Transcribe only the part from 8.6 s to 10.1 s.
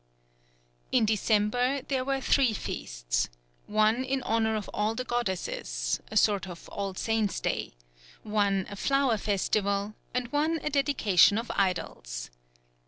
a flower festival;